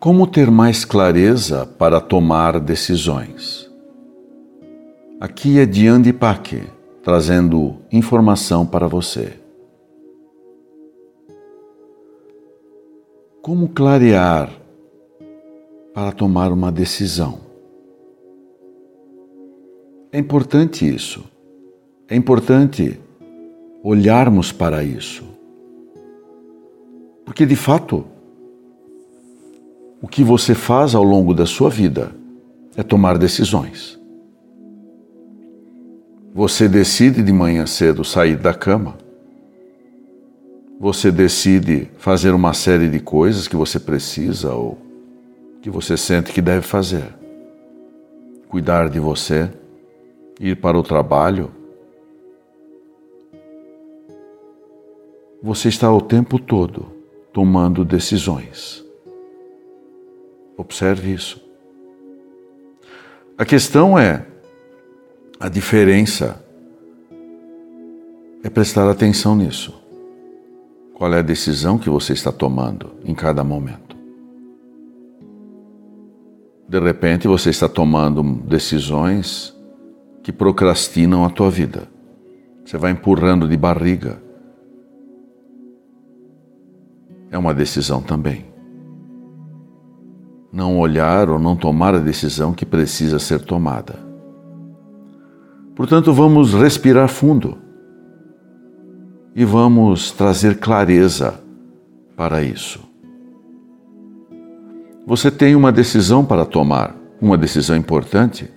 [0.00, 3.68] Como ter mais clareza para tomar decisões?
[5.20, 6.62] Aqui é Diane Paque
[7.02, 9.32] trazendo informação para você.
[13.42, 14.52] Como clarear
[15.92, 17.40] para tomar uma decisão?
[20.12, 21.24] É importante isso.
[22.08, 23.00] É importante
[23.82, 25.24] olharmos para isso.
[27.24, 28.06] Porque de fato,
[30.00, 32.12] o que você faz ao longo da sua vida
[32.76, 33.98] é tomar decisões.
[36.32, 38.96] Você decide de manhã cedo sair da cama.
[40.78, 44.78] Você decide fazer uma série de coisas que você precisa ou
[45.60, 47.12] que você sente que deve fazer.
[48.48, 49.50] Cuidar de você,
[50.38, 51.50] ir para o trabalho.
[55.42, 56.86] Você está o tempo todo
[57.32, 58.87] tomando decisões.
[60.58, 61.40] Observe isso.
[63.38, 64.26] A questão é
[65.38, 66.44] a diferença
[68.42, 69.72] é prestar atenção nisso.
[70.94, 73.96] Qual é a decisão que você está tomando em cada momento?
[76.68, 79.56] De repente você está tomando decisões
[80.24, 81.88] que procrastinam a tua vida.
[82.64, 84.20] Você vai empurrando de barriga.
[87.30, 88.57] É uma decisão também
[90.52, 93.96] não olhar ou não tomar a decisão que precisa ser tomada.
[95.74, 97.58] Portanto, vamos respirar fundo
[99.34, 101.40] e vamos trazer clareza
[102.16, 102.80] para isso.
[105.06, 108.50] Você tem uma decisão para tomar, uma decisão importante.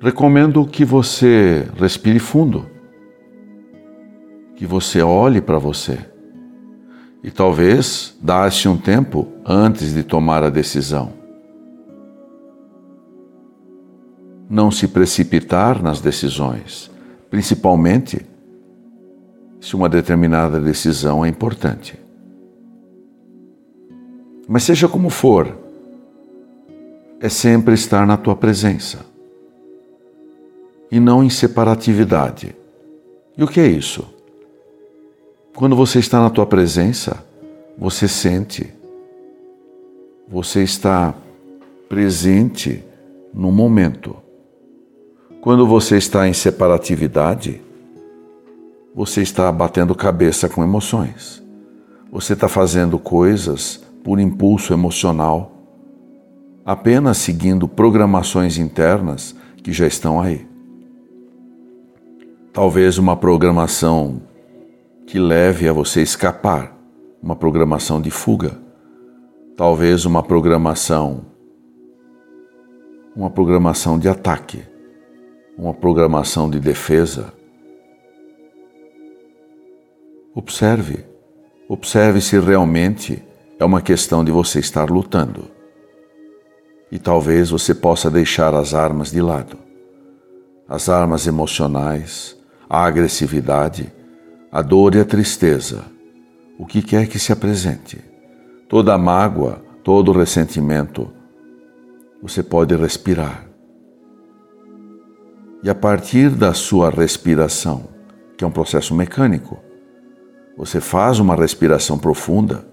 [0.00, 2.66] Recomendo que você respire fundo,
[4.54, 6.13] que você olhe para você
[7.24, 11.14] e talvez dar-se um tempo antes de tomar a decisão.
[14.48, 16.90] Não se precipitar nas decisões,
[17.30, 18.26] principalmente
[19.58, 21.98] se uma determinada decisão é importante.
[24.46, 25.56] Mas seja como for,
[27.20, 29.06] é sempre estar na tua presença
[30.90, 32.54] e não em separatividade.
[33.34, 34.13] E o que é isso?
[35.56, 37.24] Quando você está na tua presença,
[37.78, 38.74] você sente,
[40.28, 41.14] você está
[41.88, 42.82] presente
[43.32, 44.16] no momento.
[45.40, 47.62] Quando você está em separatividade,
[48.92, 51.40] você está batendo cabeça com emoções.
[52.10, 55.52] Você está fazendo coisas por impulso emocional,
[56.66, 60.44] apenas seguindo programações internas que já estão aí.
[62.52, 64.33] Talvez uma programação
[65.06, 66.76] que leve a você escapar,
[67.22, 68.58] uma programação de fuga,
[69.56, 71.34] talvez uma programação
[73.16, 74.64] uma programação de ataque,
[75.56, 77.32] uma programação de defesa.
[80.34, 81.04] Observe,
[81.68, 83.22] observe se realmente
[83.58, 85.48] é uma questão de você estar lutando.
[86.90, 89.58] E talvez você possa deixar as armas de lado.
[90.68, 92.36] As armas emocionais,
[92.68, 93.92] a agressividade,
[94.54, 95.84] a dor e a tristeza,
[96.56, 97.98] o que quer que se apresente,
[98.68, 101.10] toda a mágoa, todo o ressentimento,
[102.22, 103.48] você pode respirar.
[105.60, 107.88] E a partir da sua respiração,
[108.38, 109.58] que é um processo mecânico,
[110.56, 112.64] você faz uma respiração profunda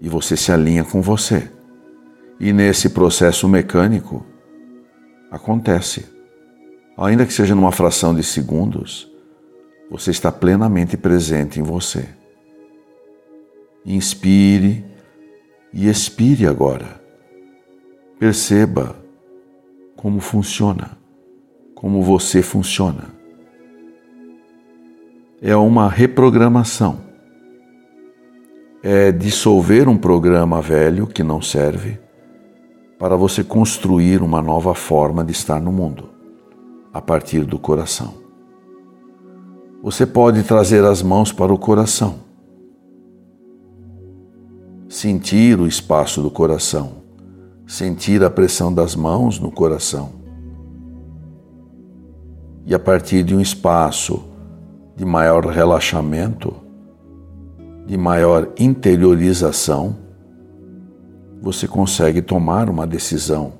[0.00, 1.50] e você se alinha com você.
[2.38, 4.24] E nesse processo mecânico
[5.32, 6.06] acontece,
[6.96, 9.15] ainda que seja numa fração de segundos,
[9.90, 12.08] você está plenamente presente em você.
[13.84, 14.84] Inspire
[15.72, 17.00] e expire agora.
[18.18, 18.96] Perceba
[19.94, 20.98] como funciona,
[21.74, 23.14] como você funciona.
[25.40, 27.06] É uma reprogramação.
[28.82, 31.98] É dissolver um programa velho que não serve
[32.98, 36.08] para você construir uma nova forma de estar no mundo,
[36.92, 38.25] a partir do coração
[39.86, 42.16] você pode trazer as mãos para o coração.
[44.88, 46.94] Sentir o espaço do coração,
[47.68, 50.10] sentir a pressão das mãos no coração.
[52.64, 54.24] E a partir de um espaço
[54.96, 56.52] de maior relaxamento,
[57.86, 59.94] de maior interiorização,
[61.40, 63.52] você consegue tomar uma decisão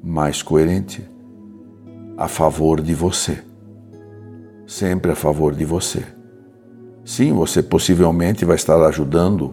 [0.00, 1.04] mais coerente
[2.16, 3.49] a favor de você
[4.70, 6.04] sempre a favor de você.
[7.04, 9.52] Sim, você possivelmente vai estar ajudando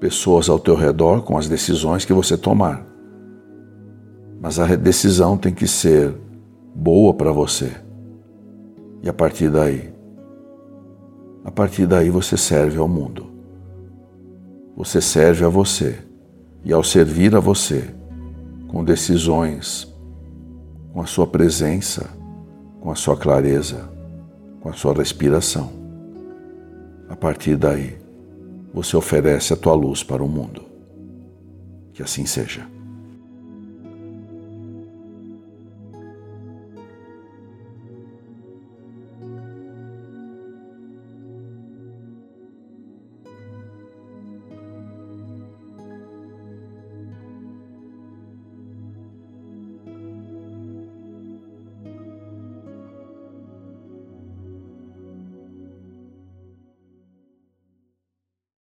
[0.00, 2.84] pessoas ao teu redor com as decisões que você tomar.
[4.40, 6.12] Mas a decisão tem que ser
[6.74, 7.70] boa para você.
[9.04, 9.94] E a partir daí,
[11.44, 13.24] a partir daí você serve ao mundo.
[14.76, 15.96] Você serve a você.
[16.64, 17.84] E ao servir a você,
[18.66, 19.86] com decisões,
[20.92, 22.10] com a sua presença,
[22.80, 23.96] com a sua clareza,
[24.60, 25.72] com a sua respiração,
[27.08, 27.98] a partir daí,
[28.72, 30.62] você oferece a tua luz para o mundo.
[31.92, 32.77] Que assim seja.